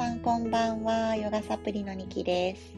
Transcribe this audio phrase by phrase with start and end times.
[0.00, 1.14] さんこんばんは。
[1.14, 2.74] ヨガサプリのニキです。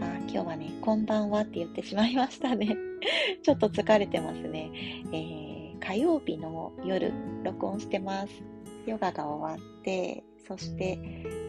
[0.00, 2.74] あ今日はね、こんばんはって言ってしまいましたね。
[3.44, 4.70] ちょっと疲れてますね、
[5.12, 7.12] えー、火曜日の夜、
[7.44, 8.42] 録音してます。
[8.86, 10.98] ヨガが終わって、そして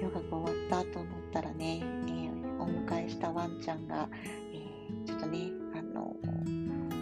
[0.01, 4.09] ヨガが終わったと思ったらね、えー、お迎えしたワンちゃんが、
[4.51, 6.17] えー、ちょっとね、あの、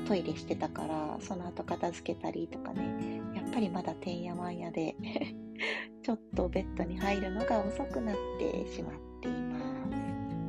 [0.06, 4.96] トイレしてたから、その後片付けたりとかね、やっぱりまだてんやわんやで
[6.06, 9.66] ちょっとベッドに入るのが遅くなってしまっています。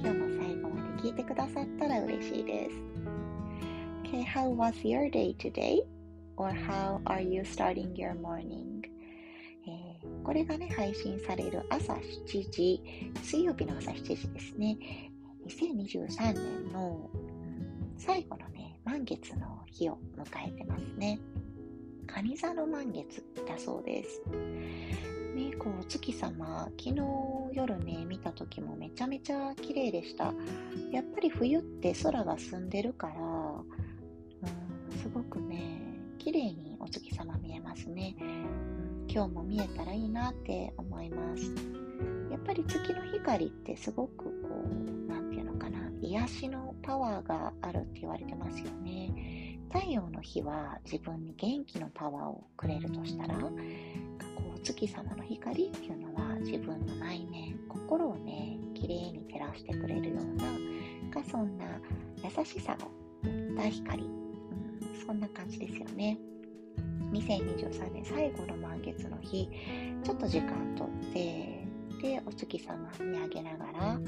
[0.00, 2.72] 今日も最後まで聞いてくださったら嬉しいです。
[4.04, 5.82] Okay, how was your day today?
[6.36, 8.82] Or how are you starting your morning?
[9.66, 12.82] え、これがね、配信される朝7時、
[13.22, 14.76] 水曜日の朝7時ですね。
[15.46, 17.08] 2023年の、
[17.96, 21.18] 最後のね、満月の日を迎えてますね。
[22.06, 24.20] 蟹座の満月だそうです。
[25.36, 26.96] ね、こう、お月様、昨日
[27.52, 30.32] 夜ね、見た時もめちゃめちゃ綺麗でした。
[30.90, 39.06] やっぱり冬って空が澄んでるから、うん、すごくね、綺麗にお月様見えますね、うん。
[39.10, 41.52] 今日も見えたらいいなって思います。
[42.30, 49.58] やっぱり月の光ってすごくこう、なんていうのかな、癒しのパワーがあるって言われてますよね。
[49.70, 53.36] 太陽の日は自分に元気のパワーをくれるとしたら、
[54.76, 60.44] 月様の光っていうのは自分の内面心をね綺麗に照らしてくれるような
[61.10, 61.64] かそんな
[62.22, 66.18] 優しさを持った光、うん、そんな感じですよね。
[67.10, 69.48] 2023年最後の満月の日
[70.04, 71.64] ちょっと時間とって
[72.02, 73.98] でお月様見上げながらがね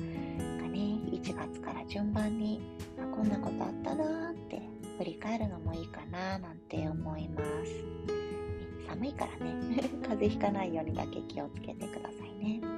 [1.11, 2.61] 1月から順番に
[3.00, 4.61] あこんなことあったなって
[4.98, 8.17] 振り返るのもいいかななんて思います。
[8.88, 12.61] 寒いからね風邪ひかないようにだけ気をつけてくださいね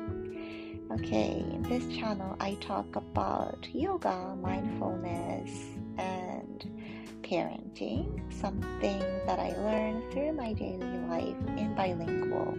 [0.88, 5.50] Okay, in this channel I talk about yoga, mindfulness,
[5.98, 6.64] and
[7.24, 12.54] parenting, something that I learned through my daily life in bilingual.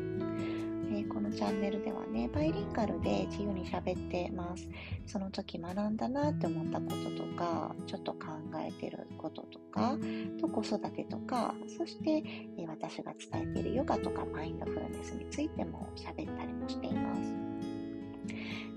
[1.13, 4.69] このチャンネルではね、バイリンガルで自由に喋ってます。
[5.05, 8.19] その時学んだなって思ったこととか、ちょっと考
[8.65, 9.97] えてることとか、
[10.39, 12.23] と子育てとか、そして、
[12.57, 17.21] え私が伝えているヨガとかマインドフルネスについても喋ったりもしています。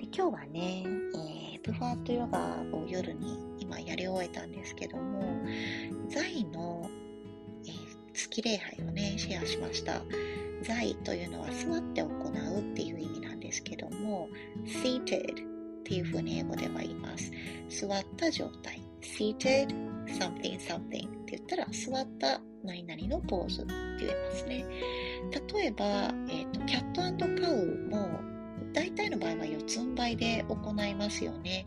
[0.00, 0.84] で今日はね、
[1.54, 2.38] えー、プファートヨガ
[2.72, 5.22] を夜に今やり終えたんですけども、
[6.08, 6.90] 財の、
[7.64, 10.02] えー、月礼拝をね、シェアしました。
[10.66, 14.28] 在というのは座って行うっていう意味なんですけども
[14.64, 17.30] seated っていうふうに英語では言います。
[17.68, 18.80] 座った状態。
[19.02, 19.68] seated
[20.06, 24.64] something something って言ったら座った何々のポーズって言えますね。
[25.52, 28.20] 例えば、えーと、キャットカウも
[28.72, 31.64] 大体の場合は四つん這いで行いますよね。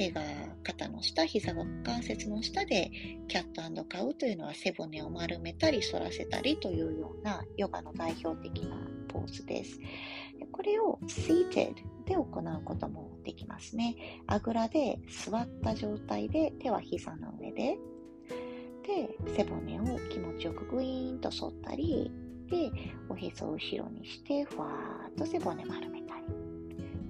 [0.00, 0.22] 手が
[0.64, 2.90] 肩の下、膝が股関節の下で、
[3.28, 8.78] キャットカウというのは背骨を丸めたり反らせたりというようなヨガの代表的な
[9.08, 9.78] ポーズです。
[10.52, 11.74] これを seated
[12.06, 14.22] で行うこともできますね。
[14.26, 17.76] あぐらで座った状態で手は膝の上で、
[18.82, 22.10] で、背骨を気持ちよくグイーンと反ったり、
[22.48, 22.72] で、
[23.10, 26.24] おへそを後ろにして、ふわーっと背骨丸めたり。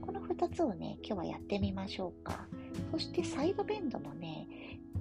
[0.01, 2.49] この2つをね、今日はやってみましょうか。
[2.93, 4.47] そしてサイドベンドのね、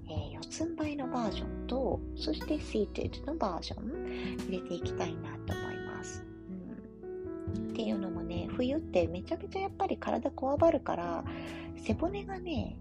[0.09, 6.23] えー、四つん這いのバージョンと、そして seated のバージョン入れていきたいなと思います。
[7.56, 11.23] うん、っていうのもね、冬ってめちゃめちゃやっぱり体こわばるから、
[11.78, 12.78] 背骨がね、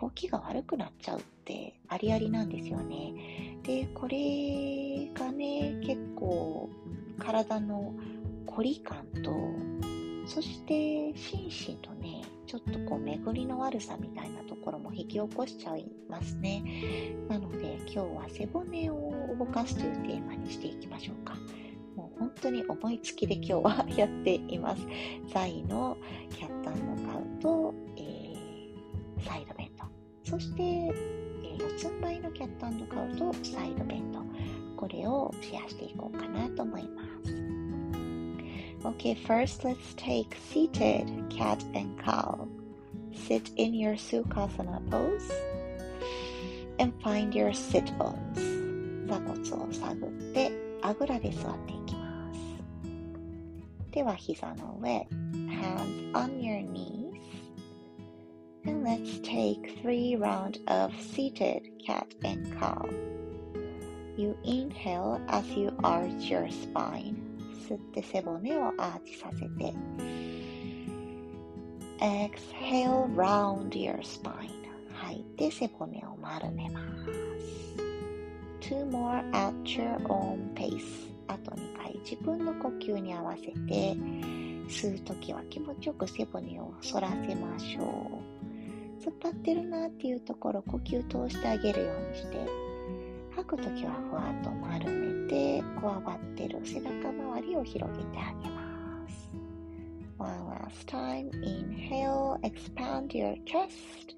[0.00, 3.58] 動きが悪くなっちゃうってありありなんですよね。
[3.64, 6.70] で、これがね、結構
[7.18, 7.94] 体の
[8.46, 9.32] 凝り感と、
[10.26, 11.99] そして心身とね、
[12.50, 16.64] ちょっとこう巡りの悪さみたいなところも引き起こしちゃいますね。
[17.28, 21.36] なので今日は背骨を動かすというテーマにしていきましょうか。
[21.94, 24.84] もう本当に思いつきで今日はやっています。
[25.32, 25.96] サイの
[26.30, 29.84] キャットカウと、えー、サイドベンド。
[30.24, 30.92] そして、え、
[31.56, 34.24] 四つん這いのキャットカウとサイドベンド。
[34.76, 37.59] これをシェアしていこうかなと思います。
[38.85, 42.47] Okay, first let's take seated cat and cow.
[43.13, 45.31] Sit in your Sukhasana pose
[46.79, 48.39] and find your sit bones.
[49.07, 52.39] 座骨を探ってあぐらで座っていきます。
[53.91, 55.07] では膝の上、
[55.47, 57.13] hands on your knees.
[58.65, 62.89] And let's take three rounds of seated cat and cow.
[64.17, 67.18] You inhale as you arch your spine.
[67.70, 69.72] 吸って背骨をアーチさせて
[72.00, 74.50] exhale round your spine.
[74.92, 77.06] 吐いて背骨を丸めます。
[78.60, 81.10] Two more at your own pace.
[81.28, 83.94] あと2回自分の呼吸に合わせて
[84.66, 89.04] 吸うときは気持ちよく背骨を反らせましょう。
[89.04, 92.69] 突っ張ってるなっていうところ呼吸通してあげるようにして
[93.39, 99.29] 吐くときはふわっと丸めてこわばってる背中周りを広げてあげます
[100.17, 104.15] One last time inhale expand your chest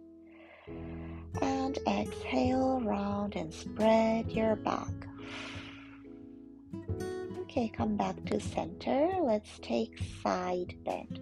[1.42, 5.08] and exhale round and spread your back
[7.58, 9.10] Okay, come back to center.
[9.24, 11.20] Let's take side bend.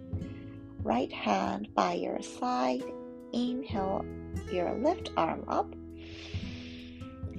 [0.82, 2.84] Right hand by your side.
[3.32, 4.04] Inhale
[4.52, 5.74] your left arm up.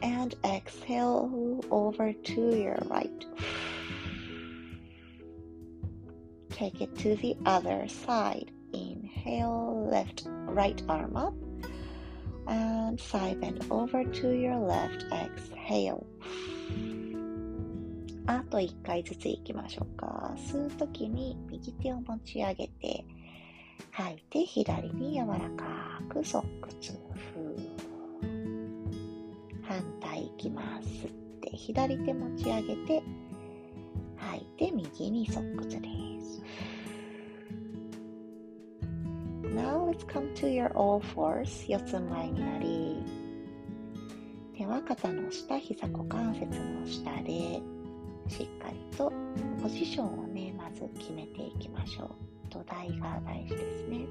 [0.01, 3.25] And exhale over to your right.
[6.50, 8.51] Take it to the other side.
[8.74, 11.33] Inhale, left, right arm up.
[12.47, 15.06] And side bend over to your left.
[15.12, 16.06] Exhale.
[18.29, 20.33] あと1回ずついきましょうか。
[20.35, 23.06] 吸うときに右手を持ち上げて、
[23.91, 26.94] 吐いて左に柔らかく側屈。
[29.82, 31.06] 反対いきます。
[31.06, 33.02] って左手持ち上げて、
[34.17, 35.88] 吐いて右に側屈で
[36.20, 36.43] す。
[39.43, 43.02] Now let's come to your all fours 四つん這いになり
[44.56, 47.61] 手は肩の下、膝股関節の下で
[48.28, 49.12] しっかりと
[49.62, 52.08] ポジションをね、まず決めていきましょう。
[52.50, 54.06] 土台が大事ですね。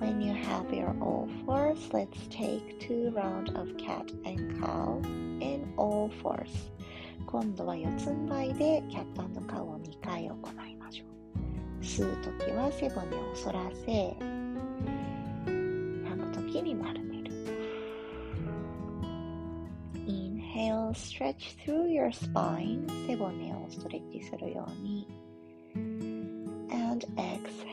[0.00, 5.00] When you have your all fours, let's take two rounds of cat and cow
[5.40, 6.50] in all fours.
[7.26, 11.84] 今度は四つん這いでキャットカウを2回行いましょう。
[11.84, 14.16] 吸うときは背骨を反らせ、
[16.08, 17.16] 吐くときに丸め
[20.56, 25.06] Inhale, stretch through your spine 背骨をストレッチするように
[25.74, 27.69] And exhale,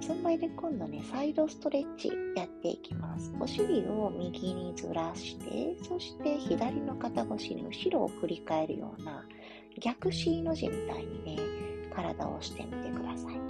[0.00, 3.32] つん這いで今度ねサイドストレッチやっていきます。
[3.38, 9.24] お尻を右にずらしてそして左の肩越しに後ろを振り返るような
[9.80, 11.42] 逆 C の字みたいにね
[11.94, 13.40] 体をしてみてください。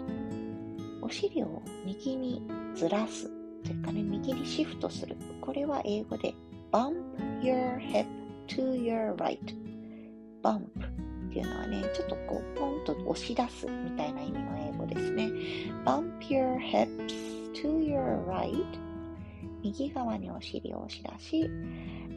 [1.02, 2.42] お尻を右に
[2.74, 3.30] ずらす
[3.64, 5.16] というかね、右にシフトする。
[5.40, 6.34] これは英語で
[6.72, 6.94] bump
[7.42, 8.06] your hip
[8.48, 9.38] to your right.
[10.42, 14.69] bump っていうのはね、ちょっとこう、ポンと押し出すみたいな意味の英語。
[14.90, 15.30] ですね。
[15.84, 17.14] bump your hips
[17.54, 18.64] to your right
[19.62, 21.50] 右側にお尻を押し出し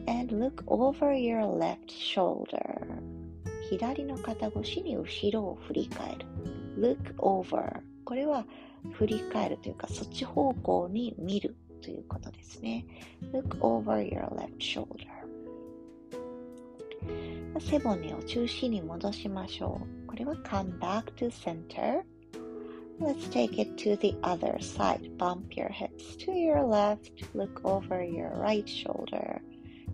[0.06, 2.58] and look over your left shoulder
[3.70, 6.26] 左の肩越しに後ろを振り返る
[6.78, 8.44] look over これは
[8.92, 12.84] 振り返るというか、そっち方向に見るということですね。
[13.32, 15.08] Look over your left shoulder.
[17.60, 20.06] 背骨を中心に戻しましょう。
[20.06, 22.02] これは come back to center.
[23.00, 25.18] Let's take it to the other side.
[25.18, 27.10] Bump your heads to your left.
[27.34, 29.40] Look over your right shoulder.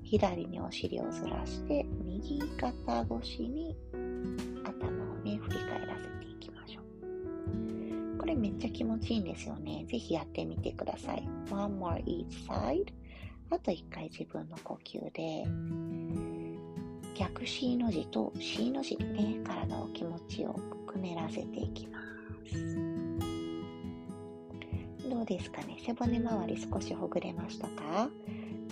[0.02, 3.76] 左にお尻をずらして、右肩越しに
[4.64, 8.18] 頭をね、振り返らせていきましょう。
[8.18, 9.86] これめっちゃ気持ちいいんですよね。
[9.88, 11.28] ぜひやってみてください。
[11.50, 12.92] One more each side.
[13.50, 15.44] あと一回自分の呼吸で。
[17.14, 20.54] 逆 C の字と C の字でね、体を気持ちよ
[20.86, 22.89] くくねらせていきます。
[25.10, 25.76] どうですかね？
[25.84, 28.08] 背骨周り少しほぐれましたか？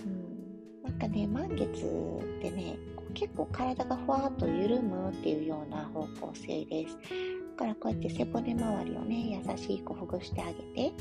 [0.05, 0.83] うん。
[0.83, 2.77] なんかね、満月ってね、
[3.13, 6.97] 結構体がふわっと緩むっていうような方向性です。
[7.57, 10.53] からこうやって背骨周りをね、優しくほぐしてあげ
[10.89, 10.93] て、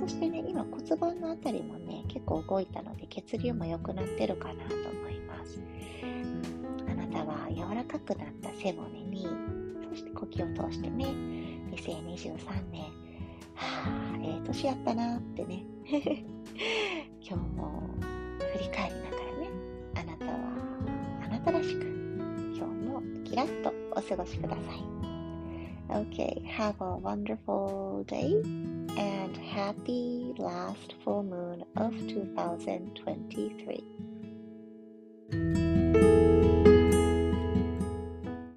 [0.00, 5.60] そしてね、今骨盤のあたりもね、結構動いたので血流も良くなってるかなと思います。
[6.02, 9.28] うん、あなたは柔らかくなった背骨に、
[9.90, 11.04] そして呼吸を通してね、
[11.70, 12.36] 2023
[12.72, 12.82] 年、
[13.54, 15.64] はあ、ええー、年やったなってね、
[17.20, 17.82] 今日も
[18.52, 19.48] 振り返りながらね、
[19.94, 20.32] あなたは
[21.24, 21.86] あなたらしく、
[22.56, 24.92] 今日もキラッとお過ごしください。
[25.92, 28.40] Okay, have a wonderful day
[28.96, 34.11] and happy last full moon of 2023.